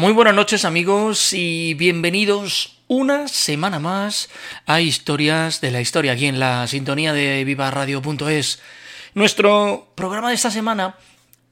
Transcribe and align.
Muy 0.00 0.14
buenas 0.14 0.34
noches 0.34 0.64
amigos 0.64 1.34
y 1.34 1.74
bienvenidos 1.74 2.78
una 2.88 3.28
semana 3.28 3.78
más 3.80 4.30
a 4.64 4.80
Historias 4.80 5.60
de 5.60 5.70
la 5.70 5.82
Historia 5.82 6.12
aquí 6.12 6.24
en 6.24 6.40
la 6.40 6.66
sintonía 6.68 7.12
de 7.12 7.44
vivaradio.es. 7.44 8.62
Nuestro 9.12 9.92
programa 9.94 10.30
de 10.30 10.36
esta 10.36 10.50
semana 10.50 10.96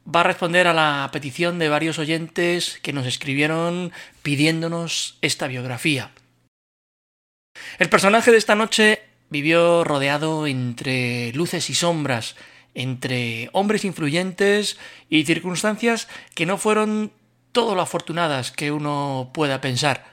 va 0.07 0.21
a 0.21 0.23
responder 0.23 0.67
a 0.67 0.73
la 0.73 1.11
petición 1.13 1.59
de 1.59 1.69
varios 1.69 1.99
oyentes 1.99 2.79
que 2.81 2.95
nos 2.95 3.07
escribieron 3.07 3.93
pidiéndonos 4.23 5.19
esta 5.21 5.46
biografía. 5.46 6.12
El 7.79 7.91
personaje 7.91 8.30
de 8.30 8.39
esta 8.39 8.55
noche 8.55 9.03
vivió 9.29 9.85
rodeado 9.85 10.46
entre 10.46 11.35
luces 11.35 11.69
y 11.69 11.75
sombras, 11.75 12.35
entre 12.73 13.51
hombres 13.53 13.85
influyentes 13.85 14.79
y 15.11 15.27
circunstancias 15.27 16.09
que 16.35 16.46
no 16.46 16.57
fueron 16.57 17.12
todo 17.53 17.75
lo 17.75 17.83
afortunadas 17.83 18.51
que 18.51 18.73
uno 18.73 19.31
pueda 19.33 19.61
pensar. 19.61 20.07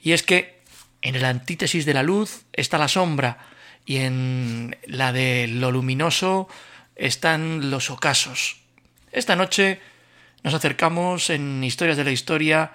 Y 0.00 0.12
es 0.12 0.22
que 0.22 0.62
en 1.02 1.14
el 1.14 1.24
antítesis 1.24 1.86
de 1.86 1.94
la 1.94 2.02
luz 2.02 2.44
está 2.52 2.78
la 2.78 2.88
sombra 2.88 3.38
y 3.84 3.98
en 3.98 4.76
la 4.86 5.12
de 5.12 5.48
lo 5.48 5.70
luminoso 5.70 6.48
están 6.96 7.70
los 7.70 7.90
ocasos. 7.90 8.56
Esta 9.12 9.36
noche 9.36 9.80
nos 10.42 10.54
acercamos 10.54 11.30
en 11.30 11.64
Historias 11.64 11.96
de 11.96 12.04
la 12.04 12.10
Historia 12.10 12.72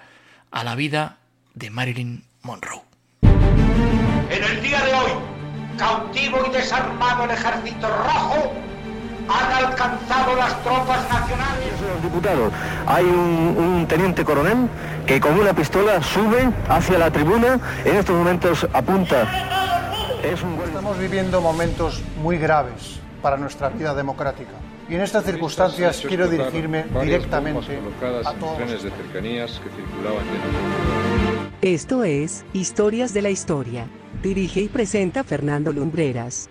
a 0.50 0.64
la 0.64 0.74
vida 0.74 1.18
de 1.54 1.70
Marilyn 1.70 2.24
Monroe. 2.42 2.82
En 3.22 4.42
el 4.42 4.62
día 4.62 4.84
de 4.84 4.94
hoy, 4.94 5.12
cautivo 5.78 6.46
y 6.46 6.50
desarmado 6.50 7.24
el 7.24 7.30
ejército 7.30 7.88
rojo 7.88 8.52
han 9.28 9.64
alcanzado 9.64 10.36
las 10.36 10.62
tropas 10.62 11.08
nacionales. 11.08 11.72
Los 11.80 12.02
diputados, 12.02 12.52
hay 12.86 13.04
un, 13.04 13.56
un, 13.58 13.86
teniente 13.86 14.24
coronel 14.24 14.68
que 15.06 15.20
con 15.20 15.38
una 15.38 15.54
pistola 15.54 16.02
sube 16.02 16.50
hacia 16.68 16.98
la 16.98 17.10
tribuna, 17.10 17.58
en 17.84 17.96
estos 17.96 18.16
momentos 18.16 18.66
apunta. 18.72 19.22
Es 20.22 20.42
un... 20.42 20.58
Estamos 20.64 20.98
viviendo 20.98 21.40
momentos 21.40 22.02
muy 22.22 22.38
graves 22.38 23.00
para 23.20 23.36
nuestra 23.36 23.68
vida 23.68 23.94
democrática. 23.94 24.52
Y 24.88 24.94
en 24.94 25.00
estas 25.00 25.24
circunstancias 25.24 26.02
quiero 26.06 26.28
dirigirme 26.28 26.84
directamente 27.02 27.78
a 28.24 28.32
todos. 28.34 28.56
trenes 28.56 28.82
de 28.82 28.90
cercanías 28.90 29.60
que 29.60 29.70
circulaban 29.70 30.24
Esto 31.62 32.04
es 32.04 32.44
Historias 32.52 33.14
de 33.14 33.22
la 33.22 33.30
Historia. 33.30 33.86
Dirige 34.22 34.60
y 34.60 34.68
presenta 34.68 35.24
Fernando 35.24 35.72
Lumbreras. 35.72 36.50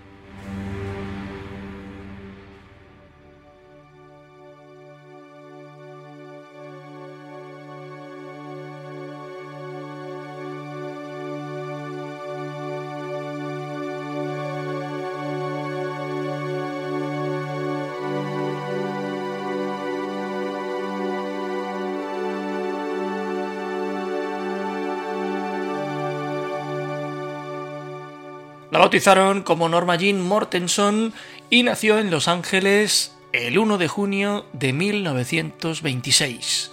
Como 29.43 29.69
Norma 29.69 29.95
Jean 29.95 30.21
Mortenson 30.21 31.13
y 31.49 31.63
nació 31.63 31.97
en 31.97 32.11
Los 32.11 32.27
Ángeles 32.27 33.15
el 33.31 33.57
1 33.57 33.79
de 33.79 33.87
junio 33.87 34.45
de 34.53 34.71
1926. 34.71 36.69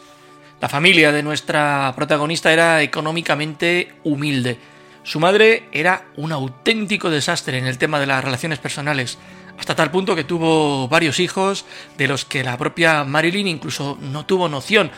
La 0.60 0.68
familia 0.68 1.12
de 1.12 1.22
nuestra 1.22 1.90
protagonista 1.96 2.52
era 2.52 2.82
económicamente 2.82 3.94
humilde. 4.04 4.58
Su 5.02 5.18
madre 5.18 5.70
era 5.72 6.08
un 6.16 6.32
auténtico 6.32 7.08
desastre 7.08 7.56
en 7.56 7.64
el 7.66 7.78
tema 7.78 7.98
de 7.98 8.06
las 8.06 8.22
relaciones 8.22 8.58
personales, 8.58 9.16
hasta 9.58 9.74
tal 9.74 9.90
punto 9.90 10.14
que 10.14 10.24
tuvo 10.24 10.88
varios 10.88 11.20
hijos 11.20 11.64
de 11.96 12.06
los 12.06 12.26
que 12.26 12.44
la 12.44 12.58
propia 12.58 13.04
Marilyn 13.04 13.48
incluso 13.48 13.96
no 13.98 14.26
tuvo 14.26 14.50
noción. 14.50 14.90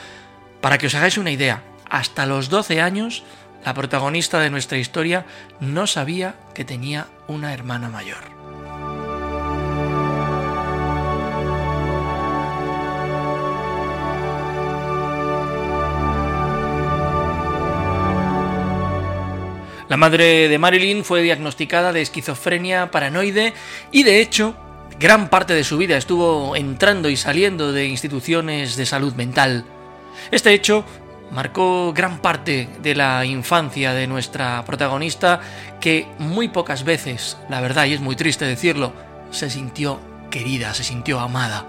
Para 0.60 0.76
que 0.76 0.88
os 0.88 0.94
hagáis 0.96 1.18
una 1.18 1.30
idea, 1.30 1.62
hasta 1.88 2.26
los 2.26 2.48
12 2.48 2.80
años 2.80 3.22
la 3.64 3.74
protagonista 3.74 4.40
de 4.40 4.50
nuestra 4.50 4.78
historia 4.78 5.26
no 5.60 5.86
sabía 5.86 6.34
que 6.54 6.64
tenía 6.64 7.06
una 7.28 7.54
hermana 7.54 7.88
mayor. 7.88 8.32
La 19.88 19.98
madre 19.98 20.48
de 20.48 20.58
Marilyn 20.58 21.04
fue 21.04 21.20
diagnosticada 21.20 21.92
de 21.92 22.00
esquizofrenia 22.00 22.90
paranoide 22.90 23.52
y 23.90 24.04
de 24.04 24.22
hecho 24.22 24.56
gran 24.98 25.28
parte 25.28 25.52
de 25.52 25.64
su 25.64 25.76
vida 25.76 25.98
estuvo 25.98 26.56
entrando 26.56 27.10
y 27.10 27.16
saliendo 27.18 27.72
de 27.72 27.84
instituciones 27.86 28.76
de 28.76 28.86
salud 28.86 29.12
mental. 29.14 29.66
Este 30.30 30.54
hecho 30.54 30.86
marcó 31.32 31.92
gran 31.94 32.18
parte 32.18 32.68
de 32.82 32.94
la 32.94 33.24
infancia 33.24 33.94
de 33.94 34.06
nuestra 34.06 34.64
protagonista 34.64 35.40
que 35.80 36.06
muy 36.18 36.48
pocas 36.48 36.84
veces, 36.84 37.38
la 37.48 37.60
verdad, 37.60 37.86
y 37.86 37.94
es 37.94 38.00
muy 38.00 38.14
triste 38.14 38.44
decirlo, 38.44 38.92
se 39.30 39.50
sintió 39.50 39.98
querida, 40.30 40.74
se 40.74 40.84
sintió 40.84 41.18
amada. 41.18 41.66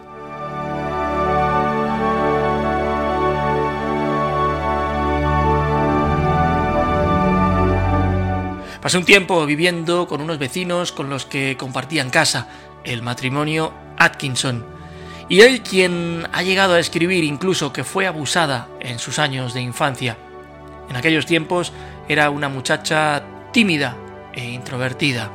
Pasé 8.82 8.98
un 8.98 9.06
tiempo 9.06 9.46
viviendo 9.46 10.10
con 10.10 10.20
unos 10.20 10.40
vecinos 10.40 10.92
con 10.92 11.10
los 11.10 11.26
que 11.26 11.56
compartían 11.56 12.10
casa, 12.10 12.50
el 12.84 13.02
matrimonio 13.02 13.74
Atkinson, 13.98 14.66
y 15.30 15.42
hay 15.42 15.60
quien 15.60 16.28
ha 16.32 16.42
llegado 16.44 16.76
a 16.76 16.80
escribir 16.80 17.24
incluso 17.24 17.74
que 17.74 17.84
fue 17.84 18.06
abusada 18.08 18.68
en 18.80 19.00
sus 19.00 19.18
años 19.20 19.54
de 19.54 19.62
infancia. 19.62 20.18
En 20.90 20.96
aquellos 20.96 21.26
tiempos 21.26 21.74
era 22.08 22.30
una 22.30 22.48
muchacha 22.50 23.24
tímida 23.52 23.98
e 24.34 24.46
introvertida. 24.46 25.32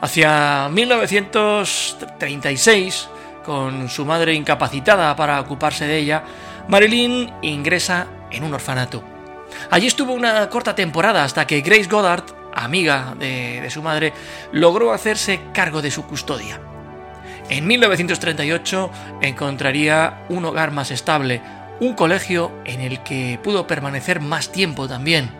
Hacia 0.00 0.68
1936, 0.68 3.08
con 3.44 3.88
su 3.88 4.04
madre 4.04 4.34
incapacitada 4.34 5.16
para 5.16 5.40
ocuparse 5.40 5.86
de 5.86 5.98
ella, 5.98 6.22
Marilyn 6.68 7.32
ingresa 7.42 8.06
en 8.36 8.44
un 8.44 8.54
orfanato. 8.54 9.02
Allí 9.70 9.86
estuvo 9.86 10.12
una 10.12 10.48
corta 10.48 10.74
temporada 10.74 11.24
hasta 11.24 11.46
que 11.46 11.60
Grace 11.60 11.88
Goddard, 11.88 12.24
amiga 12.54 13.14
de, 13.18 13.60
de, 13.60 13.70
su 13.70 13.82
madre, 13.82 14.12
logró 14.52 14.92
hacerse 14.92 15.40
cargo 15.52 15.82
de 15.82 15.90
su 15.90 16.06
custodia. 16.06 16.60
En 17.48 17.66
1938 17.66 18.90
encontraría 19.22 20.24
un 20.28 20.44
hogar 20.44 20.72
más 20.72 20.90
estable, 20.90 21.40
un 21.80 21.94
colegio 21.94 22.50
en 22.64 22.80
el 22.80 23.02
que 23.02 23.38
pudo 23.42 23.66
permanecer 23.66 24.20
más 24.20 24.50
tiempo 24.50 24.88
también. 24.88 25.30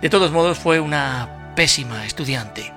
De 0.00 0.10
todos 0.10 0.32
modos 0.32 0.58
fue 0.58 0.80
una 0.80 1.52
pésima 1.54 2.04
estudiante. 2.04 2.75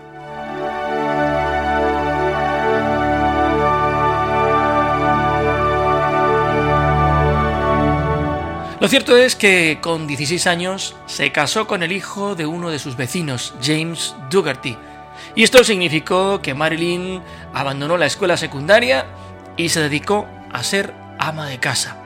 Lo 8.79 8.87
cierto 8.87 9.17
es 9.17 9.35
que 9.35 9.79
con 9.81 10.07
16 10.07 10.47
años 10.47 10.95
se 11.05 11.33
casó 11.33 11.67
con 11.67 11.83
el 11.83 11.91
hijo 11.91 12.35
de 12.35 12.45
uno 12.45 12.69
de 12.69 12.79
sus 12.79 12.95
vecinos, 12.95 13.53
James 13.61 14.15
Dougherty, 14.29 14.77
y 15.35 15.43
esto 15.43 15.65
significó 15.65 16.41
que 16.41 16.53
Marilyn 16.53 17.21
abandonó 17.53 17.97
la 17.97 18.05
escuela 18.05 18.37
secundaria 18.37 19.05
y 19.57 19.67
se 19.67 19.81
dedicó 19.81 20.27
a 20.53 20.63
ser 20.63 20.93
ama 21.19 21.47
de 21.47 21.59
casa. 21.59 21.97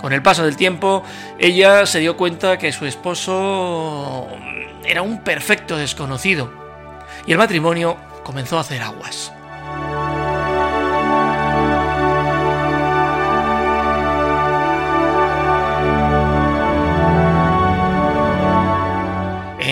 Con 0.00 0.12
el 0.12 0.20
paso 0.20 0.44
del 0.44 0.56
tiempo, 0.56 1.04
ella 1.38 1.86
se 1.86 2.00
dio 2.00 2.16
cuenta 2.16 2.58
que 2.58 2.72
su 2.72 2.86
esposo 2.86 4.26
era 4.84 5.02
un 5.02 5.20
perfecto 5.22 5.76
desconocido, 5.76 6.52
y 7.24 7.30
el 7.30 7.38
matrimonio 7.38 7.96
comenzó 8.24 8.58
a 8.58 8.62
hacer 8.62 8.82
aguas. 8.82 9.32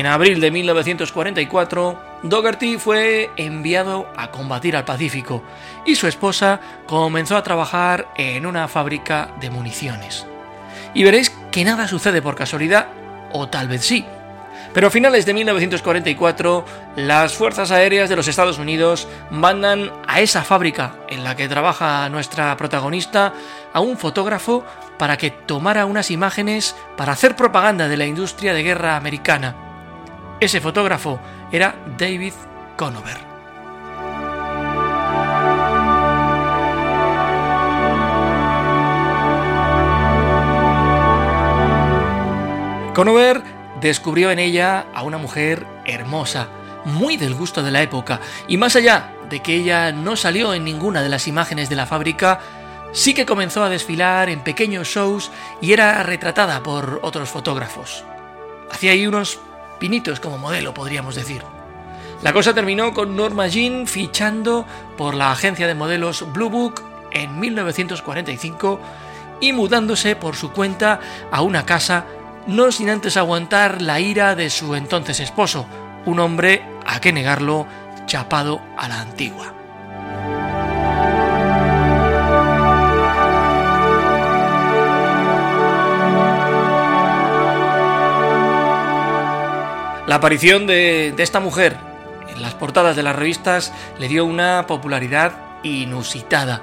En 0.02 0.08
abril 0.08 0.40
de 0.40 0.50
1944, 0.50 2.02
Dougherty 2.24 2.76
fue 2.76 3.30
enviado 3.36 4.08
a 4.16 4.32
combatir 4.32 4.74
al 4.74 4.84
Pacífico 4.84 5.44
y 5.86 5.94
su 5.94 6.08
esposa 6.08 6.58
comenzó 6.88 7.36
a 7.36 7.44
trabajar 7.44 8.08
en 8.16 8.44
una 8.44 8.66
fábrica 8.66 9.30
de 9.38 9.50
municiones. 9.50 10.26
Y 10.92 11.04
veréis 11.04 11.30
que 11.52 11.64
nada 11.64 11.86
sucede 11.86 12.20
por 12.20 12.34
casualidad, 12.34 12.88
o 13.30 13.48
tal 13.48 13.68
vez 13.68 13.82
sí, 13.82 14.04
Pero 14.74 14.88
a 14.88 14.90
finales 14.90 15.24
de 15.24 15.34
1944, 15.34 16.64
las 16.96 17.34
Fuerzas 17.34 17.70
Aéreas 17.70 18.08
de 18.08 18.16
los 18.16 18.26
Estados 18.26 18.58
Unidos 18.58 19.06
mandan 19.30 19.92
a 20.08 20.20
esa 20.20 20.42
fábrica 20.42 20.96
en 21.10 21.22
la 21.22 21.36
que 21.36 21.48
trabaja 21.48 22.08
nuestra 22.08 22.56
protagonista 22.56 23.34
a 23.72 23.78
un 23.78 23.96
fotógrafo 23.96 24.64
para 24.98 25.16
que 25.16 25.30
tomara 25.30 25.86
unas 25.86 26.10
imágenes 26.10 26.74
para 26.96 27.12
hacer 27.12 27.36
propaganda 27.36 27.86
de 27.86 27.96
la 27.96 28.06
industria 28.06 28.52
de 28.52 28.64
guerra 28.64 28.96
americana. 28.96 29.71
Ese 30.42 30.60
fotógrafo 30.60 31.20
era 31.52 31.76
David 31.96 32.32
Conover. 32.76 33.16
Conover 42.92 43.40
descubrió 43.80 44.32
en 44.32 44.40
ella 44.40 44.86
a 44.92 45.04
una 45.04 45.16
mujer 45.16 45.64
hermosa, 45.84 46.48
muy 46.86 47.16
del 47.16 47.34
gusto 47.34 47.62
de 47.62 47.70
la 47.70 47.82
época, 47.82 48.18
y 48.48 48.56
más 48.56 48.74
allá 48.74 49.12
de 49.30 49.38
que 49.38 49.54
ella 49.54 49.92
no 49.92 50.16
salió 50.16 50.54
en 50.54 50.64
ninguna 50.64 51.04
de 51.04 51.08
las 51.08 51.28
imágenes 51.28 51.68
de 51.68 51.76
la 51.76 51.86
fábrica, 51.86 52.40
sí 52.90 53.14
que 53.14 53.26
comenzó 53.26 53.62
a 53.62 53.68
desfilar 53.70 54.28
en 54.28 54.40
pequeños 54.40 54.88
shows 54.88 55.30
y 55.60 55.72
era 55.72 56.02
retratada 56.02 56.64
por 56.64 56.98
otros 57.04 57.28
fotógrafos. 57.30 58.04
Hacía 58.72 58.90
ahí 58.90 59.06
unos 59.06 59.38
pinitos 59.82 60.20
como 60.20 60.38
modelo, 60.38 60.72
podríamos 60.72 61.16
decir. 61.16 61.42
La 62.22 62.32
cosa 62.32 62.54
terminó 62.54 62.94
con 62.94 63.16
Norma 63.16 63.48
Jean 63.48 63.88
fichando 63.88 64.64
por 64.96 65.16
la 65.16 65.32
agencia 65.32 65.66
de 65.66 65.74
modelos 65.74 66.32
Blue 66.32 66.50
Book 66.50 66.84
en 67.10 67.40
1945 67.40 68.78
y 69.40 69.52
mudándose 69.52 70.14
por 70.14 70.36
su 70.36 70.52
cuenta 70.52 71.00
a 71.32 71.42
una 71.42 71.66
casa 71.66 72.04
no 72.46 72.70
sin 72.70 72.90
antes 72.90 73.16
aguantar 73.16 73.82
la 73.82 73.98
ira 73.98 74.36
de 74.36 74.50
su 74.50 74.76
entonces 74.76 75.18
esposo, 75.18 75.66
un 76.06 76.20
hombre, 76.20 76.62
a 76.86 77.00
qué 77.00 77.12
negarlo, 77.12 77.66
chapado 78.06 78.62
a 78.78 78.86
la 78.86 79.00
antigua. 79.00 79.61
La 90.12 90.16
aparición 90.16 90.66
de, 90.66 91.14
esta 91.16 91.40
mujer 91.40 91.78
en 92.28 92.42
las 92.42 92.52
portadas 92.52 92.94
de 92.96 93.02
las 93.02 93.16
revistas 93.16 93.72
le 93.98 94.08
dio 94.08 94.26
una 94.26 94.66
popularidad 94.66 95.32
inusitada 95.62 96.60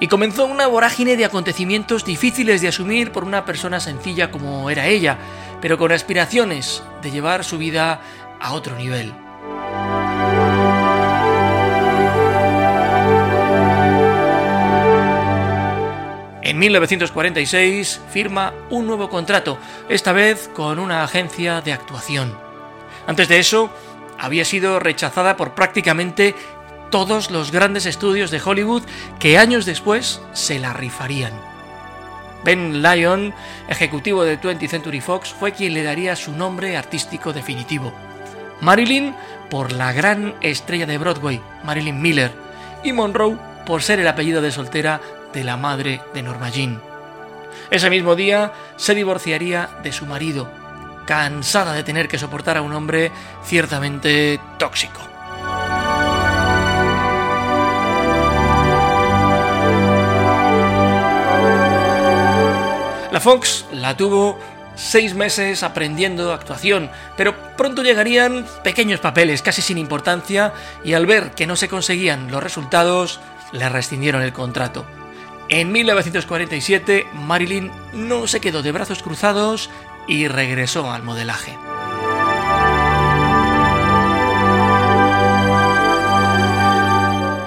y 0.00 0.08
comenzó 0.08 0.44
una 0.44 0.66
vorágine 0.66 1.16
de 1.16 1.24
acontecimientos 1.24 2.04
difíciles 2.04 2.60
de 2.60 2.68
asumir 2.68 3.10
por 3.10 3.24
una 3.24 3.46
persona 3.46 3.80
sencilla 3.80 4.30
como 4.30 4.68
era 4.68 4.86
ella, 4.86 5.16
pero 5.62 5.78
con 5.78 5.92
aspiraciones 5.92 6.82
de 7.00 7.10
llevar 7.10 7.42
su 7.42 7.56
vida 7.56 8.02
a 8.38 8.52
otro 8.52 8.76
nivel. 8.76 9.14
En 16.42 16.58
1946 16.58 17.98
firma 18.12 18.52
un 18.68 18.86
nuevo 18.86 19.08
contrato, 19.08 19.56
esta 19.88 20.12
vez 20.12 20.50
con 20.52 20.78
una 20.78 21.02
agencia 21.02 21.62
de 21.62 21.72
actuación. 21.72 22.39
Antes 23.10 23.26
de 23.26 23.40
eso, 23.40 23.70
había 24.20 24.44
sido 24.44 24.78
rechazada 24.78 25.36
por 25.36 25.56
prácticamente 25.56 26.36
todos 26.92 27.32
los 27.32 27.50
grandes 27.50 27.84
estudios 27.84 28.30
de 28.30 28.40
Hollywood 28.40 28.84
que 29.18 29.36
años 29.36 29.66
después 29.66 30.22
se 30.32 30.60
la 30.60 30.74
rifarían. 30.74 31.32
Ben 32.44 32.84
Lyon, 32.84 33.34
ejecutivo 33.66 34.22
de 34.22 34.40
20th 34.40 34.68
Century 34.68 35.00
Fox, 35.00 35.30
fue 35.30 35.50
quien 35.50 35.74
le 35.74 35.82
daría 35.82 36.14
su 36.14 36.30
nombre 36.30 36.76
artístico 36.76 37.32
definitivo. 37.32 37.92
Marilyn 38.60 39.16
por 39.50 39.72
la 39.72 39.92
gran 39.92 40.36
estrella 40.40 40.86
de 40.86 40.98
Broadway, 40.98 41.40
Marilyn 41.64 42.00
Miller, 42.00 42.30
y 42.84 42.92
Monroe 42.92 43.36
por 43.66 43.82
ser 43.82 43.98
el 43.98 44.06
apellido 44.06 44.40
de 44.40 44.52
soltera 44.52 45.00
de 45.32 45.42
la 45.42 45.56
madre 45.56 46.00
de 46.14 46.22
Norma 46.22 46.48
Jean. 46.50 46.80
Ese 47.72 47.90
mismo 47.90 48.14
día 48.14 48.52
se 48.76 48.94
divorciaría 48.94 49.68
de 49.82 49.90
su 49.90 50.06
marido, 50.06 50.59
cansada 51.10 51.72
de 51.72 51.82
tener 51.82 52.06
que 52.06 52.18
soportar 52.18 52.56
a 52.56 52.62
un 52.62 52.72
hombre 52.72 53.10
ciertamente 53.42 54.38
tóxico. 54.60 55.00
La 63.10 63.18
Fox 63.18 63.66
la 63.72 63.96
tuvo 63.96 64.38
seis 64.76 65.16
meses 65.16 65.64
aprendiendo 65.64 66.32
actuación, 66.32 66.92
pero 67.16 67.34
pronto 67.56 67.82
llegarían 67.82 68.46
pequeños 68.62 69.00
papeles 69.00 69.42
casi 69.42 69.62
sin 69.62 69.78
importancia 69.78 70.52
y 70.84 70.92
al 70.92 71.06
ver 71.06 71.32
que 71.32 71.48
no 71.48 71.56
se 71.56 71.68
conseguían 71.68 72.30
los 72.30 72.40
resultados, 72.40 73.18
le 73.50 73.68
rescindieron 73.68 74.22
el 74.22 74.32
contrato. 74.32 74.86
En 75.48 75.72
1947, 75.72 77.08
Marilyn 77.12 77.72
no 77.92 78.28
se 78.28 78.40
quedó 78.40 78.62
de 78.62 78.70
brazos 78.70 79.02
cruzados 79.02 79.68
y 80.10 80.26
regresó 80.26 80.90
al 80.90 81.04
modelaje. 81.04 81.56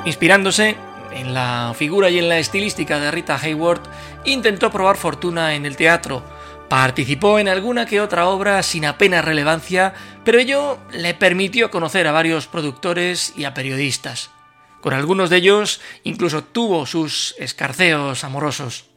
Inspirándose 0.06 0.77
en 1.12 1.33
la 1.33 1.74
figura 1.77 2.10
y 2.10 2.19
en 2.19 2.30
la 2.30 2.39
estilística 2.39 3.00
de 3.00 3.12
Rita 3.12 3.38
Hayworth, 3.38 3.86
intentó 4.24 4.71
probar 4.71 4.95
fortuna 4.95 5.56
en 5.56 5.65
el 5.65 5.75
teatro. 5.75 6.24
Participó 6.69 7.38
en 7.38 7.50
alguna 7.50 7.86
que 7.86 8.00
otra 8.00 8.27
obra 8.27 8.63
sin 8.63 8.86
apenas 8.86 9.25
relevancia, 9.25 9.94
pero 10.24 10.39
ello 10.39 10.80
le 10.92 11.13
permitió 11.13 11.69
conocer 11.69 12.07
a 12.07 12.13
varios 12.13 12.48
productores 12.48 13.33
y 13.36 13.44
a 13.44 13.54
periodistas. 13.54 14.31
Con 14.80 14.94
algunos 14.94 15.30
de 15.30 15.38
ellos 15.38 15.81
incluso 16.04 16.45
tuvo 16.45 16.86
sus 16.86 17.36
escarceos 17.39 18.24
amorosos. 18.24 18.92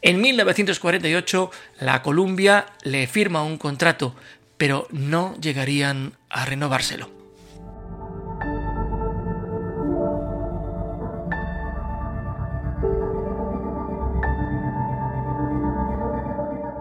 En 0.00 0.20
1948 0.20 1.50
la 1.80 2.02
Columbia 2.02 2.66
le 2.82 3.08
firma 3.08 3.42
un 3.42 3.58
contrato, 3.58 4.14
pero 4.56 4.86
no 4.92 5.34
llegarían 5.40 6.12
a 6.30 6.44
renovárselo. 6.44 7.10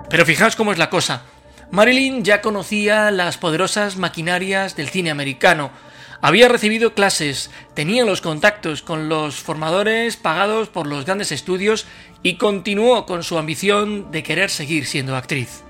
Pero 0.09 0.25
fijaos 0.25 0.55
cómo 0.55 0.71
es 0.71 0.77
la 0.77 0.89
cosa. 0.89 1.23
Marilyn 1.71 2.23
ya 2.23 2.41
conocía 2.41 3.09
las 3.09 3.37
poderosas 3.37 3.97
maquinarias 3.97 4.75
del 4.75 4.89
cine 4.89 5.09
americano, 5.09 5.71
había 6.19 6.47
recibido 6.47 6.93
clases, 6.95 7.51
tenía 7.75 8.03
los 8.03 8.21
contactos 8.21 8.81
con 8.81 9.07
los 9.07 9.35
formadores 9.35 10.17
pagados 10.17 10.67
por 10.69 10.87
los 10.87 11.05
grandes 11.05 11.31
estudios 11.31 11.85
y 12.23 12.35
continuó 12.35 13.05
con 13.05 13.23
su 13.23 13.37
ambición 13.37 14.11
de 14.11 14.23
querer 14.23 14.49
seguir 14.49 14.85
siendo 14.85 15.15
actriz. 15.15 15.63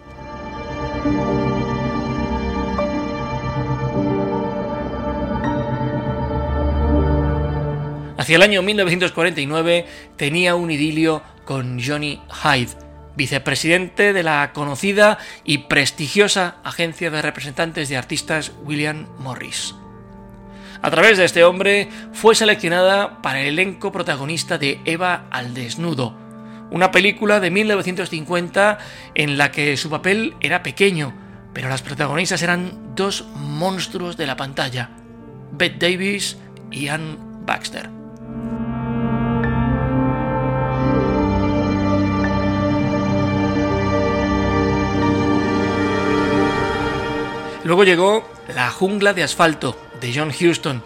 Hacia 8.18 8.36
el 8.36 8.42
año 8.42 8.62
1949 8.62 9.86
tenía 10.18 10.56
un 10.56 10.72
idilio 10.72 11.22
con 11.46 11.80
Johnny 11.82 12.20
Hyde, 12.44 12.72
vicepresidente 13.16 14.12
de 14.12 14.24
la 14.24 14.52
conocida 14.54 15.18
y 15.46 15.60
prestigiosa 15.60 16.58
agencia 16.64 17.10
de 17.10 17.22
representantes 17.22 17.90
de 17.90 17.96
artistas 17.96 18.52
William 18.66 19.08
Morris. 19.20 19.76
A 20.82 20.92
través 20.92 21.18
de 21.18 21.26
este 21.26 21.44
hombre 21.44 21.90
fue 22.12 22.36
seleccionada 22.36 23.22
para 23.22 23.42
el 23.42 23.48
elenco 23.48 23.92
protagonista 23.92 24.58
de 24.58 24.80
Eva 24.86 25.28
al 25.32 25.54
desnudo, 25.54 26.27
una 26.72 26.92
película 26.92 27.40
de 27.40 27.52
1950 27.52 28.78
en 29.16 29.38
la 29.38 29.52
que 29.52 29.78
su 29.78 29.90
papel 29.90 30.36
era 30.40 30.64
pequeño, 30.64 31.14
pero 31.54 31.70
las 31.70 31.82
protagonistas 31.82 32.42
eran 32.44 32.96
dos 32.96 33.26
monstruos 33.36 34.18
de 34.18 34.28
la 34.28 34.36
pantalla, 34.36 34.90
Bette 35.52 35.80
Davis 35.80 36.38
y 36.72 36.88
Ann 36.88 37.46
Baxter. 37.46 37.90
Luego 47.64 47.84
llegó 47.84 48.26
La 48.56 48.70
jungla 48.70 49.14
de 49.14 49.24
asfalto 49.24 49.78
de 50.00 50.14
John 50.16 50.30
Huston. 50.30 50.82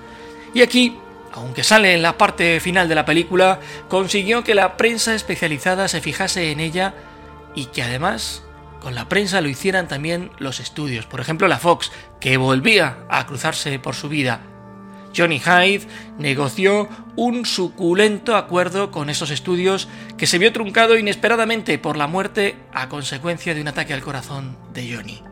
Y 0.55 0.61
aquí, 0.61 0.97
aunque 1.33 1.63
sale 1.63 1.93
en 1.93 2.01
la 2.01 2.17
parte 2.17 2.59
final 2.59 2.89
de 2.89 2.95
la 2.95 3.05
película, 3.05 3.59
consiguió 3.87 4.43
que 4.43 4.55
la 4.55 4.77
prensa 4.77 5.15
especializada 5.15 5.87
se 5.87 6.01
fijase 6.01 6.51
en 6.51 6.59
ella 6.59 6.93
y 7.55 7.65
que 7.65 7.83
además 7.83 8.43
con 8.79 8.95
la 8.95 9.07
prensa 9.07 9.41
lo 9.41 9.47
hicieran 9.47 9.87
también 9.87 10.31
los 10.39 10.59
estudios, 10.59 11.05
por 11.05 11.21
ejemplo 11.21 11.47
la 11.47 11.59
Fox, 11.59 11.91
que 12.19 12.37
volvía 12.37 12.97
a 13.09 13.25
cruzarse 13.27 13.77
por 13.79 13.95
su 13.95 14.09
vida. 14.09 14.41
Johnny 15.15 15.39
Hyde 15.39 15.87
negoció 16.17 16.89
un 17.15 17.45
suculento 17.45 18.35
acuerdo 18.35 18.91
con 18.91 19.09
esos 19.09 19.29
estudios 19.29 19.87
que 20.17 20.27
se 20.27 20.37
vio 20.37 20.53
truncado 20.53 20.97
inesperadamente 20.97 21.77
por 21.77 21.97
la 21.97 22.07
muerte 22.07 22.55
a 22.73 22.89
consecuencia 22.89 23.53
de 23.53 23.61
un 23.61 23.67
ataque 23.67 23.93
al 23.93 24.01
corazón 24.01 24.57
de 24.73 24.95
Johnny. 24.95 25.30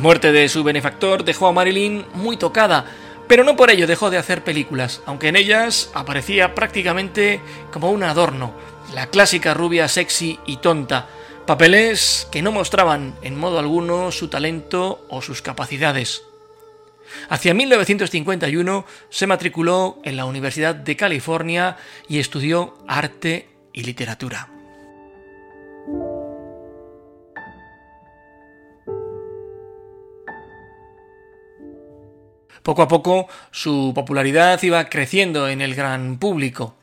Muerte 0.00 0.32
de 0.32 0.48
su 0.48 0.64
benefactor 0.64 1.24
dejó 1.24 1.48
a 1.48 1.52
Marilyn 1.52 2.04
muy 2.14 2.36
tocada, 2.36 2.84
pero 3.26 3.44
no 3.44 3.56
por 3.56 3.70
ello 3.70 3.86
dejó 3.86 4.10
de 4.10 4.18
hacer 4.18 4.44
películas, 4.44 5.02
aunque 5.06 5.28
en 5.28 5.36
ellas 5.36 5.90
aparecía 5.94 6.54
prácticamente 6.54 7.40
como 7.72 7.90
un 7.90 8.02
adorno, 8.02 8.54
la 8.94 9.08
clásica 9.08 9.54
rubia 9.54 9.88
sexy 9.88 10.38
y 10.46 10.58
tonta, 10.58 11.06
papeles 11.46 12.26
que 12.30 12.42
no 12.42 12.52
mostraban 12.52 13.14
en 13.22 13.38
modo 13.38 13.58
alguno 13.58 14.12
su 14.12 14.28
talento 14.28 15.04
o 15.08 15.22
sus 15.22 15.42
capacidades. 15.42 16.22
Hacia 17.28 17.54
1951 17.54 18.84
se 19.08 19.26
matriculó 19.26 19.98
en 20.04 20.16
la 20.16 20.24
Universidad 20.24 20.74
de 20.74 20.96
California 20.96 21.76
y 22.08 22.18
estudió 22.18 22.76
arte 22.86 23.48
y 23.72 23.84
literatura. 23.84 24.57
Poco 32.68 32.82
a 32.82 32.88
poco 32.88 33.28
su 33.50 33.92
popularidad 33.94 34.62
iba 34.62 34.90
creciendo 34.90 35.48
en 35.48 35.62
el 35.62 35.74
gran 35.74 36.18
público. 36.18 36.76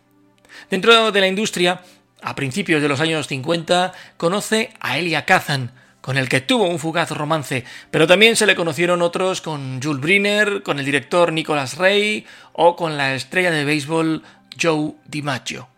Dentro 0.71 1.11
de 1.11 1.21
la 1.21 1.27
industria, 1.27 1.83
a 2.23 2.33
principios 2.33 2.81
de 2.81 2.87
los 2.87 3.01
años 3.01 3.27
50, 3.27 3.93
conoce 4.17 4.73
a 4.79 4.97
Elia 4.97 5.25
Kazan, 5.25 5.73
con 6.01 6.17
el 6.17 6.27
que 6.27 6.41
tuvo 6.41 6.67
un 6.67 6.79
fugaz 6.79 7.11
romance, 7.11 7.65
pero 7.91 8.07
también 8.07 8.35
se 8.35 8.47
le 8.47 8.55
conocieron 8.55 9.03
otros 9.03 9.41
con 9.41 9.79
Jules 9.79 10.01
Briner, 10.01 10.63
con 10.63 10.79
el 10.79 10.85
director 10.85 11.31
Nicholas 11.31 11.77
Ray 11.77 12.25
o 12.53 12.75
con 12.75 12.97
la 12.97 13.13
estrella 13.13 13.51
de 13.51 13.63
béisbol 13.63 14.23
Joe 14.59 14.93
DiMaggio. 15.05 15.74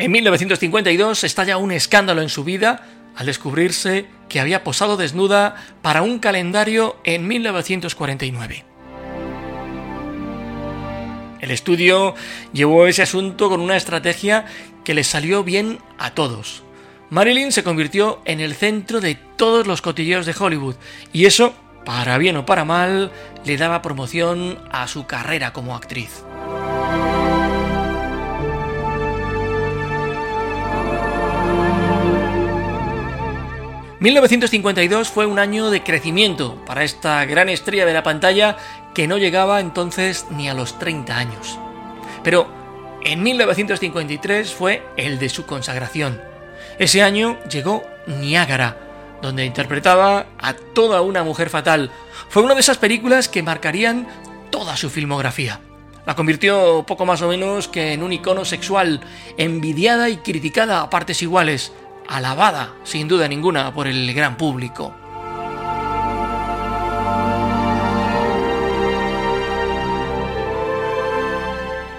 En 0.00 0.12
1952 0.12 1.24
estalla 1.24 1.58
un 1.58 1.72
escándalo 1.72 2.22
en 2.22 2.30
su 2.30 2.42
vida 2.42 2.86
al 3.16 3.26
descubrirse 3.26 4.06
que 4.30 4.40
había 4.40 4.64
posado 4.64 4.96
desnuda 4.96 5.56
para 5.82 6.00
un 6.00 6.20
calendario 6.20 6.96
en 7.04 7.28
1949. 7.28 8.64
El 11.40 11.50
estudio 11.50 12.14
llevó 12.54 12.86
ese 12.86 13.02
asunto 13.02 13.50
con 13.50 13.60
una 13.60 13.76
estrategia 13.76 14.46
que 14.84 14.94
le 14.94 15.04
salió 15.04 15.44
bien 15.44 15.80
a 15.98 16.14
todos. 16.14 16.62
Marilyn 17.10 17.52
se 17.52 17.62
convirtió 17.62 18.22
en 18.24 18.40
el 18.40 18.54
centro 18.54 19.02
de 19.02 19.16
todos 19.36 19.66
los 19.66 19.82
cotilleos 19.82 20.24
de 20.24 20.34
Hollywood 20.38 20.76
y 21.12 21.26
eso, 21.26 21.52
para 21.84 22.16
bien 22.16 22.38
o 22.38 22.46
para 22.46 22.64
mal, 22.64 23.12
le 23.44 23.58
daba 23.58 23.82
promoción 23.82 24.60
a 24.70 24.88
su 24.88 25.06
carrera 25.06 25.52
como 25.52 25.76
actriz. 25.76 26.24
1952 34.00 35.10
fue 35.10 35.26
un 35.26 35.38
año 35.38 35.68
de 35.68 35.82
crecimiento 35.82 36.56
para 36.64 36.84
esta 36.84 37.22
gran 37.26 37.50
estrella 37.50 37.84
de 37.84 37.92
la 37.92 38.02
pantalla 38.02 38.56
que 38.94 39.06
no 39.06 39.18
llegaba 39.18 39.60
entonces 39.60 40.24
ni 40.30 40.48
a 40.48 40.54
los 40.54 40.78
30 40.78 41.18
años. 41.18 41.58
Pero 42.24 42.48
en 43.04 43.22
1953 43.22 44.54
fue 44.54 44.82
el 44.96 45.18
de 45.18 45.28
su 45.28 45.44
consagración. 45.44 46.18
Ese 46.78 47.02
año 47.02 47.38
llegó 47.50 47.82
Niágara, 48.06 48.78
donde 49.20 49.44
interpretaba 49.44 50.28
a 50.38 50.54
toda 50.54 51.02
una 51.02 51.22
mujer 51.22 51.50
fatal. 51.50 51.90
Fue 52.30 52.42
una 52.42 52.54
de 52.54 52.60
esas 52.60 52.78
películas 52.78 53.28
que 53.28 53.42
marcarían 53.42 54.08
toda 54.48 54.78
su 54.78 54.88
filmografía. 54.88 55.60
La 56.06 56.16
convirtió 56.16 56.84
poco 56.86 57.04
más 57.04 57.20
o 57.20 57.28
menos 57.28 57.68
que 57.68 57.92
en 57.92 58.02
un 58.02 58.14
icono 58.14 58.46
sexual, 58.46 59.02
envidiada 59.36 60.08
y 60.08 60.16
criticada 60.16 60.80
a 60.80 60.88
partes 60.88 61.20
iguales, 61.20 61.74
alabada, 62.10 62.74
sin 62.82 63.08
duda 63.08 63.28
ninguna, 63.28 63.72
por 63.72 63.86
el 63.86 64.12
gran 64.12 64.36
público. 64.36 64.94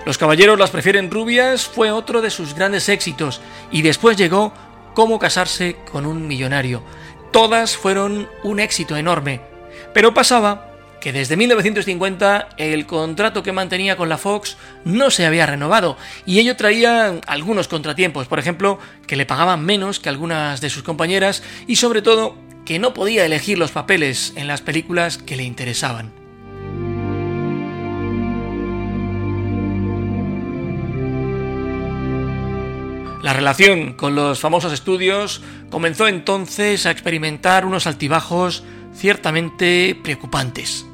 Los 0.06 0.18
caballeros 0.18 0.60
las 0.60 0.72
prefieren 0.72 1.10
rubias 1.10 1.66
fue 1.66 1.92
otro 1.92 2.22
de 2.22 2.30
sus 2.30 2.54
grandes 2.54 2.90
éxitos 2.90 3.40
y 3.72 3.82
después 3.82 4.18
llegó 4.18 4.54
Cómo 4.94 5.20
casarse 5.20 5.78
con 5.90 6.06
un 6.06 6.28
millonario. 6.28 6.84
Todas 7.32 7.78
fueron 7.78 8.28
un 8.44 8.60
éxito 8.60 8.98
enorme, 8.98 9.40
pero 9.94 10.14
pasaba 10.14 10.71
que 11.02 11.12
desde 11.12 11.36
1950 11.36 12.50
el 12.56 12.86
contrato 12.86 13.44
que 13.44 13.52
mantenía 13.52 13.98
con 13.98 14.08
la 14.08 14.18
Fox 14.18 14.56
no 14.86 15.10
se 15.10 15.26
había 15.26 15.46
renovado 15.46 15.98
y 16.26 16.40
ello 16.40 16.56
traía 16.56 17.20
algunos 17.28 17.68
contratiempos, 17.68 18.28
por 18.28 18.40
ejemplo, 18.40 18.80
que 19.08 19.18
le 19.18 19.26
pagaban 19.26 19.66
menos 19.66 20.00
que 20.00 20.08
algunas 20.08 20.62
de 20.62 20.70
sus 20.70 20.84
compañeras 20.84 21.44
y 21.68 21.76
sobre 21.76 22.02
todo 22.02 22.38
que 22.64 22.80
no 22.80 22.94
podía 22.94 23.26
elegir 23.26 23.58
los 23.58 23.72
papeles 23.72 24.32
en 24.38 24.48
las 24.48 24.62
películas 24.62 25.18
que 25.18 25.36
le 25.36 25.44
interesaban. 25.44 26.14
La 33.24 33.34
relación 33.34 33.94
con 33.94 34.16
los 34.16 34.40
famosos 34.40 34.74
estudios 34.74 35.42
comenzó 35.70 36.08
entonces 36.08 36.86
a 36.86 36.92
experimentar 36.92 37.66
unos 37.66 37.86
altibajos 37.86 38.64
ciertamente 38.96 40.00
preocupantes. 40.02 40.86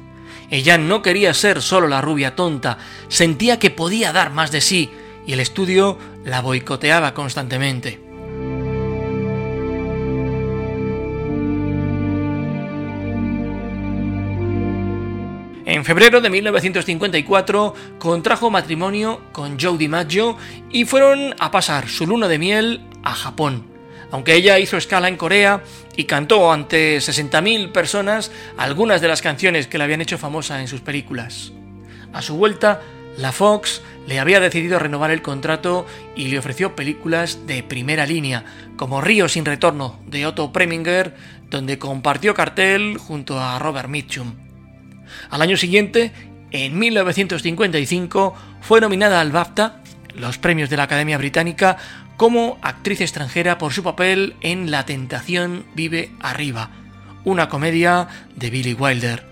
Ella 0.50 0.78
no 0.78 1.02
quería 1.02 1.34
ser 1.34 1.60
solo 1.60 1.88
la 1.88 2.00
rubia 2.00 2.34
tonta, 2.34 2.78
sentía 3.08 3.58
que 3.58 3.70
podía 3.70 4.12
dar 4.12 4.32
más 4.32 4.50
de 4.50 4.60
sí 4.60 4.90
y 5.26 5.32
el 5.32 5.40
estudio 5.40 5.98
la 6.24 6.40
boicoteaba 6.40 7.12
constantemente. 7.12 8.00
En 15.66 15.84
febrero 15.84 16.22
de 16.22 16.30
1954 16.30 17.74
contrajo 17.98 18.50
matrimonio 18.50 19.20
con 19.32 19.60
Joe 19.60 19.76
DiMaggio 19.76 20.38
y 20.70 20.86
fueron 20.86 21.34
a 21.38 21.50
pasar 21.50 21.90
su 21.90 22.06
luna 22.06 22.26
de 22.26 22.38
miel 22.38 22.80
a 23.02 23.12
Japón. 23.12 23.77
Aunque 24.10 24.34
ella 24.34 24.58
hizo 24.58 24.76
escala 24.76 25.08
en 25.08 25.16
Corea 25.16 25.62
y 25.96 26.04
cantó 26.04 26.52
ante 26.52 26.98
60.000 26.98 27.72
personas 27.72 28.30
algunas 28.56 29.00
de 29.00 29.08
las 29.08 29.22
canciones 29.22 29.66
que 29.66 29.78
le 29.78 29.84
habían 29.84 30.00
hecho 30.00 30.18
famosa 30.18 30.60
en 30.60 30.68
sus 30.68 30.80
películas. 30.80 31.52
A 32.12 32.22
su 32.22 32.36
vuelta, 32.36 32.80
la 33.18 33.32
Fox 33.32 33.82
le 34.06 34.20
había 34.20 34.40
decidido 34.40 34.78
renovar 34.78 35.10
el 35.10 35.22
contrato 35.22 35.86
y 36.16 36.28
le 36.28 36.38
ofreció 36.38 36.74
películas 36.74 37.46
de 37.46 37.62
primera 37.62 38.06
línea, 38.06 38.44
como 38.76 39.00
Río 39.00 39.28
sin 39.28 39.44
retorno 39.44 40.00
de 40.06 40.24
Otto 40.24 40.52
Preminger, 40.52 41.14
donde 41.50 41.78
compartió 41.78 42.32
cartel 42.32 42.96
junto 42.96 43.38
a 43.38 43.58
Robert 43.58 43.88
Mitchum. 43.88 44.34
Al 45.30 45.42
año 45.42 45.56
siguiente, 45.56 46.12
en 46.50 46.78
1955, 46.78 48.34
fue 48.62 48.80
nominada 48.80 49.20
al 49.20 49.32
BAFTA, 49.32 49.82
los 50.14 50.38
premios 50.38 50.70
de 50.70 50.76
la 50.76 50.84
Academia 50.84 51.18
Británica, 51.18 51.76
como 52.18 52.58
actriz 52.62 53.00
extranjera 53.00 53.58
por 53.58 53.72
su 53.72 53.84
papel 53.84 54.34
en 54.40 54.72
La 54.72 54.84
tentación 54.84 55.64
vive 55.74 56.10
arriba, 56.18 56.68
una 57.24 57.48
comedia 57.48 58.08
de 58.34 58.50
Billy 58.50 58.74
Wilder. 58.74 59.27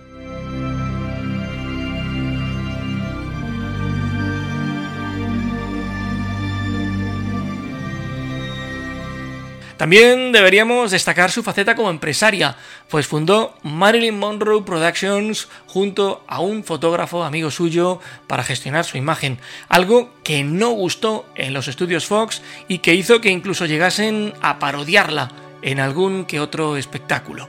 También 9.76 10.32
deberíamos 10.32 10.90
destacar 10.90 11.30
su 11.30 11.42
faceta 11.42 11.74
como 11.74 11.90
empresaria, 11.90 12.56
pues 12.88 13.06
fundó 13.06 13.54
Marilyn 13.62 14.18
Monroe 14.18 14.62
Productions 14.62 15.48
junto 15.66 16.24
a 16.26 16.40
un 16.40 16.64
fotógrafo 16.64 17.24
amigo 17.24 17.50
suyo 17.50 18.00
para 18.26 18.42
gestionar 18.42 18.86
su 18.86 18.96
imagen, 18.96 19.38
algo 19.68 20.10
que 20.24 20.44
no 20.44 20.70
gustó 20.70 21.26
en 21.34 21.52
los 21.52 21.68
estudios 21.68 22.06
Fox 22.06 22.40
y 22.68 22.78
que 22.78 22.94
hizo 22.94 23.20
que 23.20 23.30
incluso 23.30 23.66
llegasen 23.66 24.32
a 24.40 24.58
parodiarla 24.58 25.30
en 25.60 25.78
algún 25.80 26.24
que 26.24 26.40
otro 26.40 26.78
espectáculo. 26.78 27.48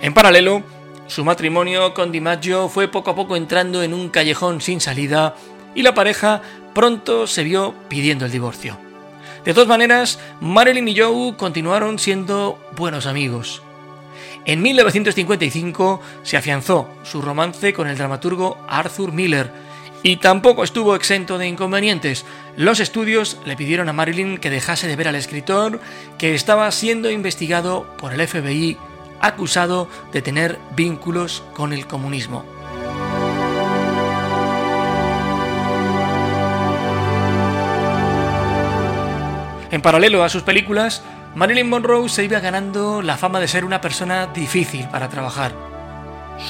En 0.00 0.14
paralelo, 0.14 0.62
su 1.08 1.24
matrimonio 1.24 1.94
con 1.94 2.12
DiMaggio 2.12 2.68
fue 2.68 2.86
poco 2.86 3.10
a 3.10 3.14
poco 3.14 3.34
entrando 3.34 3.82
en 3.82 3.94
un 3.94 4.10
callejón 4.10 4.60
sin 4.60 4.78
salida 4.78 5.34
y 5.74 5.80
la 5.80 5.94
pareja 5.94 6.42
pronto 6.74 7.26
se 7.26 7.44
vio 7.44 7.74
pidiendo 7.88 8.26
el 8.26 8.30
divorcio. 8.30 8.76
De 9.42 9.54
todas 9.54 9.68
maneras, 9.68 10.18
Marilyn 10.40 10.86
y 10.86 10.98
Joe 10.98 11.34
continuaron 11.34 11.98
siendo 11.98 12.58
buenos 12.76 13.06
amigos. 13.06 13.62
En 14.44 14.60
1955 14.60 16.02
se 16.24 16.36
afianzó 16.36 16.90
su 17.04 17.22
romance 17.22 17.72
con 17.72 17.88
el 17.88 17.96
dramaturgo 17.96 18.58
Arthur 18.68 19.10
Miller 19.10 19.50
y 20.02 20.16
tampoco 20.16 20.62
estuvo 20.62 20.94
exento 20.94 21.38
de 21.38 21.48
inconvenientes. 21.48 22.26
Los 22.54 22.80
estudios 22.80 23.38
le 23.46 23.56
pidieron 23.56 23.88
a 23.88 23.94
Marilyn 23.94 24.36
que 24.36 24.50
dejase 24.50 24.86
de 24.86 24.96
ver 24.96 25.08
al 25.08 25.16
escritor 25.16 25.80
que 26.18 26.34
estaba 26.34 26.70
siendo 26.70 27.10
investigado 27.10 27.96
por 27.96 28.12
el 28.12 28.28
FBI 28.28 28.76
acusado 29.20 29.88
de 30.12 30.22
tener 30.22 30.58
vínculos 30.74 31.42
con 31.54 31.72
el 31.72 31.86
comunismo. 31.86 32.44
En 39.70 39.82
paralelo 39.82 40.24
a 40.24 40.30
sus 40.30 40.42
películas, 40.42 41.02
Marilyn 41.34 41.68
Monroe 41.68 42.08
se 42.08 42.24
iba 42.24 42.40
ganando 42.40 43.02
la 43.02 43.18
fama 43.18 43.38
de 43.38 43.48
ser 43.48 43.64
una 43.64 43.80
persona 43.80 44.26
difícil 44.26 44.88
para 44.88 45.08
trabajar. 45.08 45.52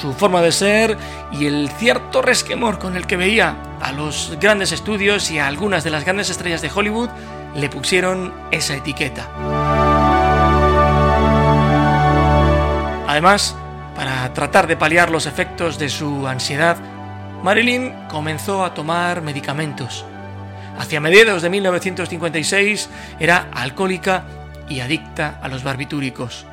Su 0.01 0.13
forma 0.13 0.41
de 0.41 0.51
ser 0.51 0.97
y 1.31 1.45
el 1.45 1.69
cierto 1.69 2.21
resquemor 2.21 2.79
con 2.79 2.95
el 2.95 3.05
que 3.05 3.17
veía 3.17 3.55
a 3.81 3.91
los 3.91 4.37
grandes 4.39 4.71
estudios 4.71 5.31
y 5.31 5.39
a 5.39 5.47
algunas 5.47 5.83
de 5.83 5.89
las 5.89 6.05
grandes 6.05 6.29
estrellas 6.29 6.61
de 6.61 6.71
Hollywood 6.73 7.09
le 7.55 7.69
pusieron 7.69 8.33
esa 8.51 8.75
etiqueta. 8.75 9.58
Además, 13.19 13.53
para 13.97 14.33
tratar 14.33 14.65
de 14.65 14.77
paliar 14.77 15.11
los 15.11 15.25
efectos 15.25 15.77
de 15.77 15.89
su 15.89 16.25
ansiedad, 16.25 16.77
Marilyn 17.43 17.93
comenzó 18.07 18.63
a 18.63 18.73
tomar 18.73 19.21
medicamentos. 19.21 20.05
Hacia 20.77 21.01
mediados 21.01 21.41
de 21.41 21.49
1956 21.49 22.89
era 23.19 23.49
alcohólica 23.51 24.23
y 24.69 24.79
adicta 24.79 25.37
a 25.43 25.49
los 25.49 25.65
barbitúricos. 25.65 26.45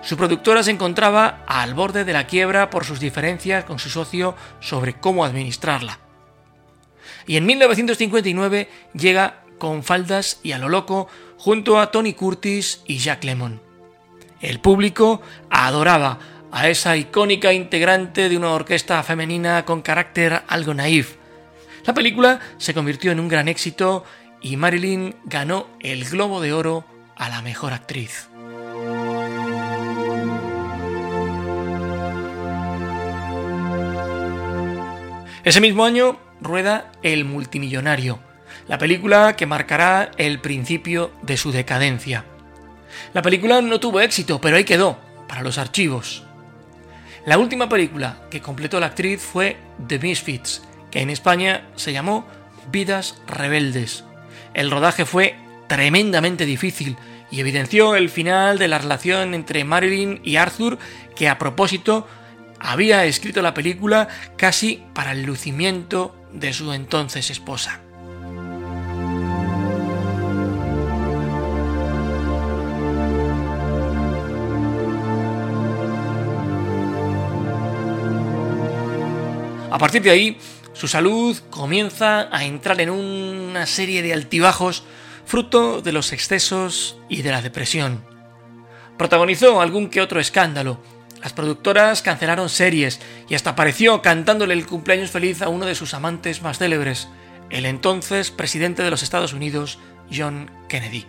Su 0.00 0.16
productora 0.16 0.62
se 0.62 0.70
encontraba 0.70 1.44
al 1.46 1.74
borde 1.74 2.06
de 2.06 2.14
la 2.14 2.26
quiebra 2.26 2.70
por 2.70 2.86
sus 2.86 3.00
diferencias 3.00 3.64
con 3.64 3.78
su 3.78 3.90
socio 3.90 4.34
sobre 4.60 4.94
cómo 4.94 5.26
administrarla. 5.26 5.98
Y 7.26 7.36
en 7.36 7.44
1959 7.44 8.70
llega 8.94 9.42
con 9.58 9.82
faldas 9.82 10.40
y 10.42 10.52
a 10.52 10.58
lo 10.58 10.70
loco 10.70 11.06
junto 11.36 11.78
a 11.78 11.90
Tony 11.90 12.14
Curtis 12.14 12.80
y 12.86 12.96
Jack 12.96 13.24
Lemmon. 13.24 13.63
El 14.40 14.60
público 14.60 15.22
adoraba 15.50 16.18
a 16.52 16.68
esa 16.68 16.96
icónica 16.96 17.52
integrante 17.52 18.28
de 18.28 18.36
una 18.36 18.52
orquesta 18.52 19.02
femenina 19.02 19.64
con 19.64 19.82
carácter 19.82 20.42
algo 20.48 20.74
naif, 20.74 21.16
la 21.86 21.92
película 21.92 22.40
se 22.56 22.72
convirtió 22.72 23.12
en 23.12 23.20
un 23.20 23.28
gran 23.28 23.46
éxito 23.46 24.04
y 24.40 24.56
Marilyn 24.56 25.14
ganó 25.24 25.66
el 25.80 26.04
Globo 26.06 26.40
de 26.40 26.54
Oro 26.54 26.84
a 27.14 27.28
la 27.28 27.42
mejor 27.42 27.74
actriz. 27.74 28.28
Ese 35.44 35.60
mismo 35.60 35.84
año 35.84 36.18
rueda 36.40 36.90
El 37.02 37.26
multimillonario, 37.26 38.18
la 38.66 38.78
película 38.78 39.36
que 39.36 39.44
marcará 39.44 40.10
el 40.16 40.40
principio 40.40 41.10
de 41.20 41.36
su 41.36 41.52
decadencia. 41.52 42.24
La 43.12 43.22
película 43.22 43.60
no 43.60 43.80
tuvo 43.80 44.00
éxito, 44.00 44.40
pero 44.40 44.56
ahí 44.56 44.64
quedó, 44.64 44.98
para 45.28 45.42
los 45.42 45.58
archivos. 45.58 46.24
La 47.26 47.38
última 47.38 47.68
película 47.68 48.18
que 48.30 48.40
completó 48.40 48.80
la 48.80 48.86
actriz 48.86 49.20
fue 49.20 49.56
The 49.86 49.98
Misfits, 49.98 50.62
que 50.90 51.00
en 51.00 51.10
España 51.10 51.68
se 51.74 51.92
llamó 51.92 52.26
Vidas 52.70 53.20
Rebeldes. 53.26 54.04
El 54.52 54.70
rodaje 54.70 55.04
fue 55.04 55.34
tremendamente 55.66 56.44
difícil 56.46 56.96
y 57.30 57.40
evidenció 57.40 57.96
el 57.96 58.10
final 58.10 58.58
de 58.58 58.68
la 58.68 58.78
relación 58.78 59.34
entre 59.34 59.64
Marilyn 59.64 60.20
y 60.22 60.36
Arthur, 60.36 60.78
que 61.16 61.28
a 61.28 61.38
propósito 61.38 62.06
había 62.60 63.04
escrito 63.04 63.42
la 63.42 63.54
película 63.54 64.08
casi 64.36 64.82
para 64.94 65.12
el 65.12 65.22
lucimiento 65.22 66.14
de 66.32 66.52
su 66.52 66.72
entonces 66.72 67.30
esposa. 67.30 67.80
A 79.74 79.78
partir 79.78 80.02
de 80.02 80.10
ahí, 80.10 80.38
su 80.72 80.86
salud 80.86 81.36
comienza 81.50 82.28
a 82.30 82.44
entrar 82.44 82.80
en 82.80 82.90
una 82.90 83.66
serie 83.66 84.02
de 84.02 84.12
altibajos 84.12 84.84
fruto 85.26 85.82
de 85.82 85.90
los 85.90 86.12
excesos 86.12 86.96
y 87.08 87.22
de 87.22 87.32
la 87.32 87.42
depresión. 87.42 88.04
Protagonizó 88.96 89.60
algún 89.60 89.90
que 89.90 90.00
otro 90.00 90.20
escándalo. 90.20 90.80
Las 91.24 91.32
productoras 91.32 92.02
cancelaron 92.02 92.50
series 92.50 93.00
y 93.28 93.34
hasta 93.34 93.50
apareció 93.50 94.00
cantándole 94.00 94.54
el 94.54 94.64
cumpleaños 94.64 95.10
feliz 95.10 95.42
a 95.42 95.48
uno 95.48 95.66
de 95.66 95.74
sus 95.74 95.92
amantes 95.92 96.40
más 96.40 96.58
célebres, 96.58 97.08
el 97.50 97.66
entonces 97.66 98.30
presidente 98.30 98.84
de 98.84 98.92
los 98.92 99.02
Estados 99.02 99.32
Unidos, 99.32 99.80
John 100.08 100.52
Kennedy. 100.68 101.04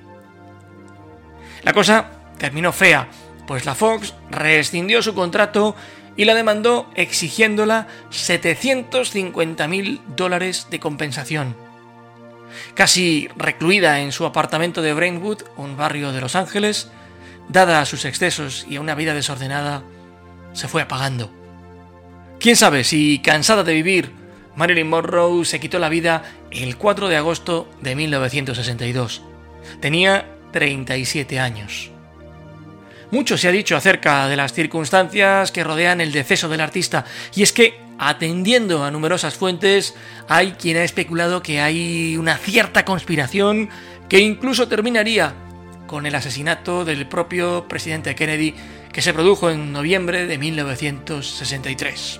La 1.61 1.73
cosa 1.73 2.09
terminó 2.39 2.73
fea, 2.73 3.09
pues 3.45 3.65
la 3.65 3.75
Fox 3.75 4.15
rescindió 4.31 5.03
su 5.03 5.13
contrato 5.13 5.75
y 6.17 6.25
la 6.25 6.33
demandó 6.33 6.89
exigiéndola 6.95 7.87
750 8.09 9.67
mil 9.67 10.01
dólares 10.15 10.67
de 10.69 10.79
compensación. 10.79 11.55
Casi 12.73 13.27
recluida 13.35 13.99
en 13.99 14.11
su 14.11 14.25
apartamento 14.25 14.81
de 14.81 14.93
Brainwood, 14.93 15.43
un 15.57 15.75
barrio 15.75 16.11
de 16.11 16.21
Los 16.21 16.35
Ángeles, 16.35 16.89
dada 17.49 17.81
a 17.81 17.85
sus 17.85 18.05
excesos 18.05 18.65
y 18.69 18.77
a 18.77 18.81
una 18.81 18.95
vida 18.95 19.13
desordenada, 19.13 19.83
se 20.53 20.67
fue 20.67 20.81
apagando. 20.81 21.31
Quién 22.39 22.55
sabe 22.55 22.83
si, 22.83 23.19
cansada 23.19 23.63
de 23.63 23.73
vivir, 23.73 24.11
Marilyn 24.55 24.89
Monroe 24.89 25.45
se 25.45 25.59
quitó 25.59 25.79
la 25.79 25.89
vida 25.89 26.23
el 26.51 26.77
4 26.77 27.09
de 27.09 27.17
agosto 27.17 27.69
de 27.81 27.95
1962. 27.95 29.21
Tenía 29.81 30.25
37 30.51 31.39
años. 31.39 31.91
Mucho 33.15 33.37
se 33.37 33.47
ha 33.47 33.51
dicho 33.53 33.77
acerca 33.77 34.27
de 34.27 34.35
las 34.35 34.51
circunstancias 34.51 35.53
que 35.53 35.63
rodean 35.63 36.01
el 36.01 36.11
deceso 36.11 36.49
del 36.49 36.59
artista, 36.59 37.05
y 37.33 37.43
es 37.43 37.53
que, 37.53 37.79
atendiendo 37.97 38.83
a 38.83 38.91
numerosas 38.91 39.35
fuentes, 39.35 39.95
hay 40.27 40.51
quien 40.51 40.75
ha 40.75 40.83
especulado 40.83 41.41
que 41.41 41.61
hay 41.61 42.17
una 42.17 42.35
cierta 42.35 42.83
conspiración 42.83 43.69
que 44.09 44.19
incluso 44.19 44.67
terminaría 44.67 45.33
con 45.87 46.05
el 46.05 46.13
asesinato 46.13 46.83
del 46.83 47.07
propio 47.07 47.69
presidente 47.69 48.15
Kennedy 48.15 48.53
que 48.91 49.01
se 49.01 49.13
produjo 49.13 49.49
en 49.49 49.71
noviembre 49.71 50.27
de 50.27 50.37
1963. 50.37 52.19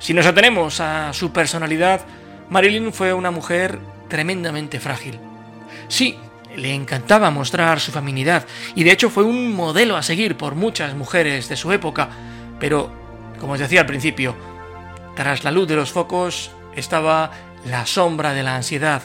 Si 0.00 0.12
nos 0.12 0.26
atenemos 0.26 0.80
a 0.80 1.14
su 1.14 1.32
personalidad, 1.32 2.02
Marilyn 2.50 2.92
fue 2.92 3.14
una 3.14 3.30
mujer 3.30 3.95
tremendamente 4.08 4.80
frágil. 4.80 5.18
Sí, 5.88 6.18
le 6.56 6.74
encantaba 6.74 7.30
mostrar 7.30 7.80
su 7.80 7.92
feminidad 7.92 8.46
y 8.74 8.84
de 8.84 8.92
hecho 8.92 9.10
fue 9.10 9.24
un 9.24 9.52
modelo 9.54 9.96
a 9.96 10.02
seguir 10.02 10.36
por 10.36 10.54
muchas 10.54 10.94
mujeres 10.94 11.48
de 11.48 11.56
su 11.56 11.72
época, 11.72 12.08
pero, 12.58 12.90
como 13.38 13.54
os 13.54 13.58
decía 13.58 13.80
al 13.80 13.86
principio, 13.86 14.34
tras 15.14 15.44
la 15.44 15.50
luz 15.50 15.68
de 15.68 15.76
los 15.76 15.92
focos 15.92 16.50
estaba 16.74 17.30
la 17.64 17.86
sombra 17.86 18.32
de 18.32 18.42
la 18.42 18.56
ansiedad, 18.56 19.02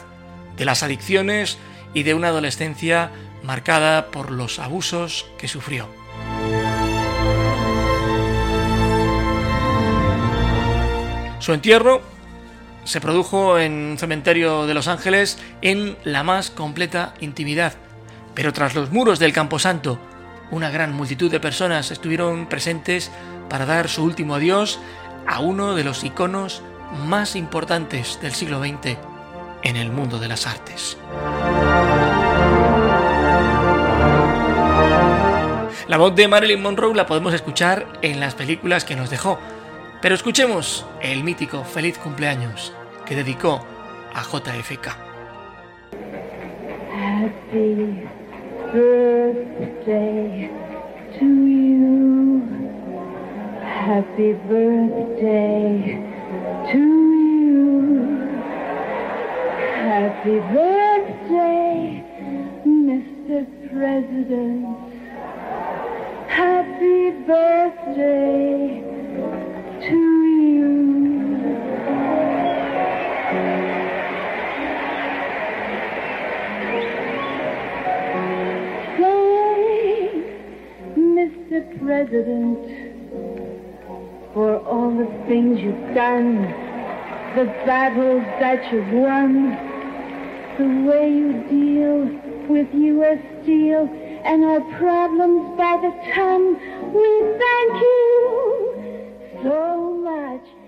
de 0.56 0.66
las 0.66 0.84
adicciones 0.84 1.58
y 1.94 2.04
de 2.04 2.14
una 2.14 2.30
adolescencia 2.30 3.12
marcada 3.44 4.08
por 4.08 4.32
los 4.32 4.60
abusos 4.60 5.26
que 5.38 5.48
sufrió. 5.48 5.88
Su 11.40 11.54
entierro 11.54 12.02
se 12.84 13.02
produjo 13.02 13.60
en 13.60 13.74
un 13.74 13.98
cementerio 13.98 14.66
de 14.66 14.74
Los 14.74 14.88
Ángeles 14.88 15.38
en 15.62 15.98
la 16.04 16.24
más 16.24 16.50
completa 16.50 17.14
intimidad. 17.20 17.74
Pero 18.34 18.54
tras 18.54 18.76
los 18.76 18.92
muros 18.92 19.20
del 19.20 19.34
Camposanto, 19.34 20.00
una 20.52 20.70
gran 20.70 20.94
multitud 20.94 21.32
de 21.32 21.40
personas 21.40 21.92
estuvieron 21.92 22.48
presentes 22.48 23.12
para 23.50 23.66
dar 23.66 23.90
su 23.90 24.04
último 24.04 24.36
adiós 24.36 24.80
a 25.28 25.40
uno 25.40 25.76
de 25.76 25.84
los 25.84 26.04
iconos 26.04 26.62
más 27.06 27.36
importantes 27.36 28.20
del 28.22 28.34
siglo 28.34 28.60
XX 28.60 28.98
en 29.64 29.76
el 29.76 29.92
mundo 29.92 30.20
de 30.20 30.28
las 30.28 30.48
artes. 30.48 30.98
La 35.88 35.98
voz 35.98 36.16
de 36.16 36.28
Marilyn 36.28 36.62
Monroe 36.62 36.96
la 36.96 37.06
podemos 37.06 37.34
escuchar 37.34 37.86
en 38.02 38.20
las 38.20 38.34
películas 38.34 38.86
que 38.86 38.96
nos 38.96 39.10
dejó, 39.10 39.40
pero 40.02 40.16
escuchemos 40.16 40.86
el 41.02 41.24
mítico 41.24 41.64
Feliz 41.64 41.98
cumpleaños 41.98 42.74
que 43.06 43.16
dedicó 43.16 43.64
a 44.14 44.24
JFK. 44.24 44.88
Happy 46.92 48.04
birthday 48.74 50.50
to 51.20 51.26
you. 51.26 52.42
Happy 53.64 54.34
birthday 54.50 56.00
to 56.72 56.78
you. 56.78 58.28
Happy 59.84 60.40
birthday, 60.54 62.04
Mr. 62.66 63.46
President. 63.70 64.66
Happy 66.28 67.12
birthday 67.28 68.61
President, 81.92 82.58
for 84.34 84.60
all 84.60 84.96
the 84.96 85.08
things 85.28 85.60
you've 85.60 85.94
done, 85.94 86.42
the 87.36 87.44
battles 87.68 88.24
that 88.40 88.72
you've 88.72 88.94
won, 88.94 89.50
the 90.58 90.90
way 90.90 91.10
you 91.12 91.34
deal 91.50 92.06
with 92.48 92.74
U.S. 92.74 93.20
Steel 93.44 93.90
and 94.24 94.42
our 94.46 94.62
problems 94.80 95.58
by 95.58 95.76
the 95.84 95.92
ton. 96.14 96.54
We 96.94 97.08
thank 97.44 97.74
you 97.84 99.14
so 99.44 99.92
much. 100.02 100.61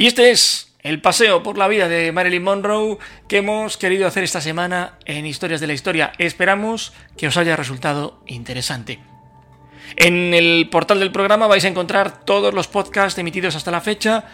Y 0.00 0.06
este 0.06 0.30
es 0.30 0.72
el 0.82 1.02
paseo 1.02 1.42
por 1.42 1.58
la 1.58 1.68
vida 1.68 1.86
de 1.86 2.10
Marilyn 2.10 2.42
Monroe 2.42 2.96
que 3.28 3.36
hemos 3.36 3.76
querido 3.76 4.06
hacer 4.06 4.24
esta 4.24 4.40
semana 4.40 4.94
en 5.04 5.26
Historias 5.26 5.60
de 5.60 5.66
la 5.66 5.74
Historia. 5.74 6.14
Esperamos 6.16 6.94
que 7.18 7.26
os 7.26 7.36
haya 7.36 7.54
resultado 7.54 8.22
interesante. 8.26 8.98
En 9.96 10.32
el 10.32 10.70
portal 10.70 11.00
del 11.00 11.12
programa 11.12 11.48
vais 11.48 11.66
a 11.66 11.68
encontrar 11.68 12.24
todos 12.24 12.54
los 12.54 12.66
podcasts 12.66 13.18
emitidos 13.18 13.56
hasta 13.56 13.70
la 13.70 13.82
fecha, 13.82 14.24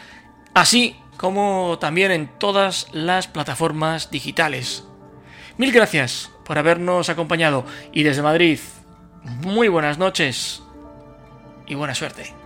así 0.54 0.94
como 1.16 1.78
también 1.80 2.12
en 2.12 2.28
todas 2.38 2.86
las 2.92 3.26
plataformas 3.26 4.12
digitales. 4.12 4.84
Mil 5.56 5.72
gracias 5.72 6.30
por 6.44 6.58
habernos 6.58 7.08
acompañado 7.08 7.66
y 7.90 8.04
desde 8.04 8.22
Madrid, 8.22 8.60
muy 9.42 9.66
buenas 9.66 9.98
noches 9.98 10.62
y 11.66 11.74
buena 11.74 11.96
suerte. 11.96 12.45